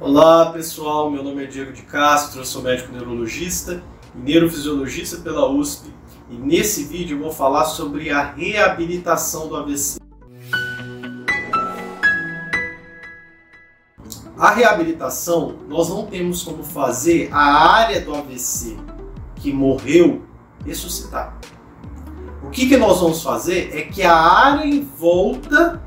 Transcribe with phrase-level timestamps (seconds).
[0.00, 3.80] Olá pessoal, meu nome é Diego de Castro, eu sou médico neurologista
[4.12, 5.88] e neurofisiologista pela USP
[6.28, 10.00] e nesse vídeo eu vou falar sobre a reabilitação do AVC.
[14.36, 18.76] A reabilitação, nós não temos como fazer a área do AVC
[19.36, 20.24] que morreu
[20.66, 21.38] ressuscitar.
[22.42, 25.83] O que, que nós vamos fazer é que a área em volta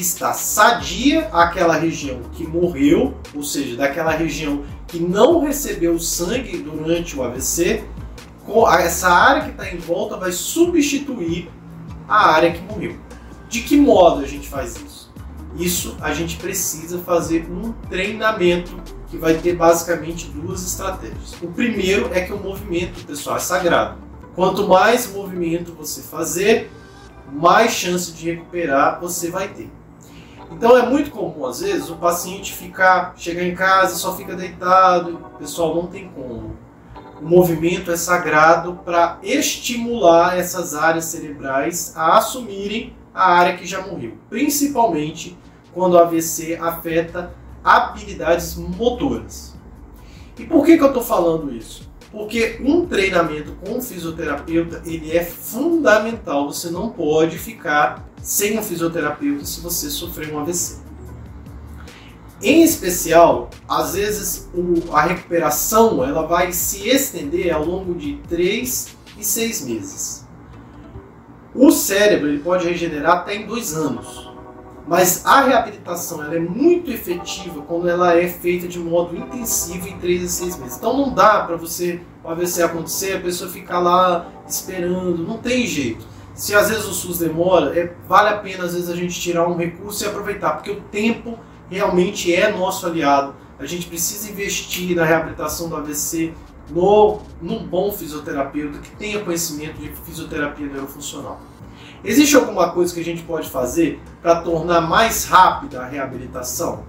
[0.00, 7.16] está sadia àquela região que morreu, ou seja, daquela região que não recebeu sangue durante
[7.16, 7.84] o AVC,
[8.78, 11.50] essa área que está em volta vai substituir
[12.08, 12.96] a área que morreu.
[13.48, 15.12] De que modo a gente faz isso?
[15.56, 18.76] Isso a gente precisa fazer um treinamento
[19.08, 21.34] que vai ter basicamente duas estratégias.
[21.40, 23.98] O primeiro é que o movimento, pessoal, é sagrado.
[24.34, 26.70] Quanto mais movimento você fazer,
[27.32, 29.70] mais chance de recuperar você vai ter.
[30.56, 35.18] Então é muito comum, às vezes, o paciente ficar, chegar em casa só fica deitado.
[35.38, 36.56] Pessoal, não tem como.
[37.20, 43.86] O movimento é sagrado para estimular essas áreas cerebrais a assumirem a área que já
[43.86, 45.38] morreu, principalmente
[45.72, 49.54] quando o AVC afeta habilidades motoras.
[50.38, 51.88] E por que, que eu estou falando isso?
[52.14, 56.46] Porque um treinamento com um fisioterapeuta ele é fundamental.
[56.46, 60.78] Você não pode ficar sem um fisioterapeuta se você sofrer um AVC.
[62.40, 68.96] Em especial, às vezes o, a recuperação ela vai se estender ao longo de 3
[69.18, 70.24] e 6 meses.
[71.52, 74.33] O cérebro ele pode regenerar até em 2 anos.
[74.86, 79.98] Mas a reabilitação ela é muito efetiva quando ela é feita de modo intensivo em
[79.98, 80.76] 3 a 6 meses.
[80.76, 85.66] Então não dá para você, o AVC acontecer, a pessoa ficar lá esperando, não tem
[85.66, 86.06] jeito.
[86.34, 89.48] Se às vezes o SUS demora, é, vale a pena às vezes a gente tirar
[89.48, 91.38] um recurso e aproveitar, porque o tempo
[91.70, 93.34] realmente é nosso aliado.
[93.58, 96.34] A gente precisa investir na reabilitação do AVC,
[96.70, 101.40] no, num bom fisioterapeuta que tenha conhecimento de fisioterapia neurofuncional.
[102.02, 106.84] Existe alguma coisa que a gente pode fazer para tornar mais rápida a reabilitação?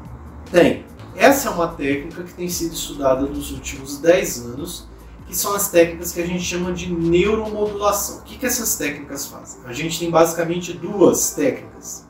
[0.51, 0.85] Tem.
[1.16, 4.88] Essa é uma técnica que tem sido estudada nos últimos 10 anos,
[5.25, 8.19] que são as técnicas que a gente chama de neuromodulação.
[8.19, 9.61] O que, que essas técnicas fazem?
[9.66, 12.05] A gente tem basicamente duas técnicas.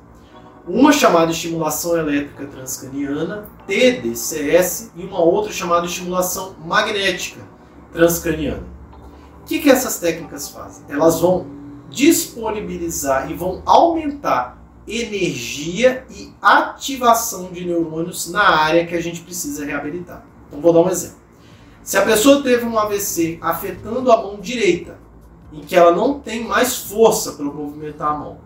[0.68, 7.55] Uma chamada estimulação elétrica transcraniana, TDCS, e uma outra chamada estimulação magnética
[7.96, 8.64] transcraniana.
[9.42, 10.84] O que, que essas técnicas fazem?
[10.90, 11.48] Elas vão
[11.90, 19.66] disponibilizar e vão aumentar energia e ativação de neurônios na área que a gente precisa
[19.66, 20.26] reabilitar.
[20.48, 21.18] Então vou dar um exemplo.
[21.82, 24.98] Se a pessoa teve um AVC afetando a mão direita,
[25.54, 28.38] em que ela não tem mais força para movimentar a mão,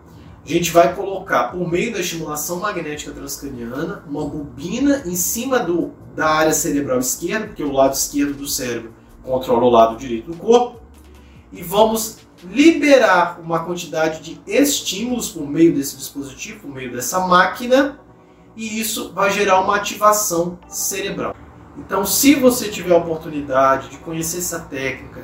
[0.44, 5.90] a gente vai colocar, por meio da estimulação magnética transcraniana, uma bobina em cima do,
[6.14, 10.36] da área cerebral esquerda, porque o lado esquerdo do cérebro controla o lado direito do
[10.36, 10.80] corpo,
[11.52, 17.98] e vamos liberar uma quantidade de estímulos por meio desse dispositivo, por meio dessa máquina,
[18.56, 21.34] e isso vai gerar uma ativação cerebral.
[21.76, 25.22] Então, se você tiver a oportunidade de conhecer essa técnica,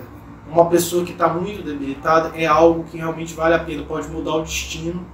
[0.49, 4.37] uma pessoa que está muito debilitada, é algo que realmente vale a pena, pode mudar
[4.37, 5.05] o destino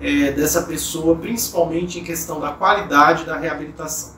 [0.00, 4.16] é, dessa pessoa, principalmente em questão da qualidade da reabilitação.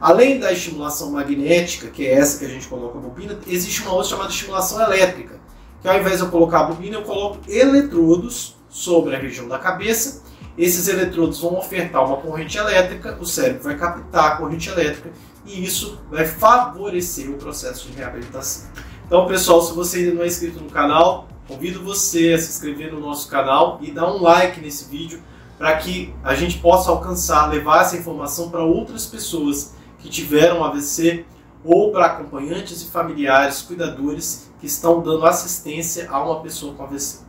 [0.00, 3.92] Além da estimulação magnética, que é essa que a gente coloca a bobina, existe uma
[3.92, 5.40] outra chamada estimulação elétrica,
[5.80, 9.58] que ao invés de eu colocar a bobina, eu coloco eletrodos sobre a região da
[9.58, 10.22] cabeça.
[10.58, 15.10] Esses eletrodos vão ofertar uma corrente elétrica, o cérebro vai captar a corrente elétrica
[15.46, 18.68] e isso vai favorecer o processo de reabilitação.
[19.06, 22.92] Então, pessoal, se você ainda não é inscrito no canal, convido você a se inscrever
[22.92, 25.22] no nosso canal e dar um like nesse vídeo
[25.56, 31.24] para que a gente possa alcançar, levar essa informação para outras pessoas que tiveram AVC
[31.64, 37.26] ou para acompanhantes e familiares, cuidadores que estão dando assistência a uma pessoa com AVC.